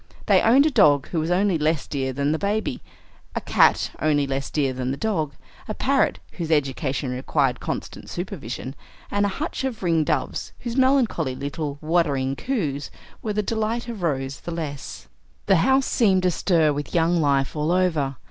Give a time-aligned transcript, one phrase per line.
[0.25, 2.81] They owned a dog who was only less dear than the baby,
[3.35, 5.33] a cat only less dear than the dog,
[5.67, 8.73] a parrot whose education required constant supervision,
[9.11, 12.89] and a hutch of ring doves whose melancholy little "whuddering" coos
[13.21, 15.07] were the delight of Rose the less.
[15.45, 18.15] The house seemed astir with young life all over.